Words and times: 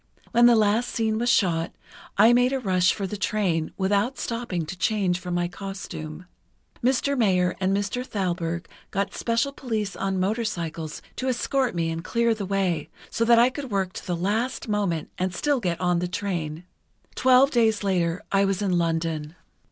When 0.31 0.47
the 0.47 0.55
last 0.55 0.89
scene 0.89 1.19
was 1.19 1.29
shot, 1.29 1.73
I 2.17 2.33
made 2.33 2.53
a 2.53 2.59
rush 2.59 2.91
for 2.91 3.05
the 3.05 3.17
train, 3.17 3.71
without 3.77 4.17
stopping 4.17 4.65
to 4.65 4.75
change 4.75 5.19
from 5.19 5.35
my 5.35 5.47
costume. 5.47 6.25
Mr. 6.83 7.15
Mayer 7.15 7.55
and 7.59 7.71
Mr. 7.77 8.03
Thalberg 8.03 8.67
got 8.89 9.13
special 9.13 9.51
police 9.51 9.95
on 9.95 10.19
motorcycles 10.19 11.03
to 11.17 11.27
escort 11.29 11.75
me 11.75 11.91
and 11.91 12.03
clear 12.03 12.33
the 12.33 12.47
way, 12.47 12.89
so 13.11 13.23
that 13.25 13.37
I 13.37 13.51
could 13.51 13.69
work 13.69 13.93
to 13.93 14.07
the 14.07 14.17
last 14.17 14.67
moment 14.67 15.11
and 15.19 15.35
still 15.35 15.59
get 15.59 15.77
the 15.77 16.07
train. 16.11 16.63
Twelve 17.13 17.51
days 17.51 17.83
later 17.83 18.23
I 18.31 18.43
was 18.43 18.63
in 18.63 18.79
London." 18.79 19.35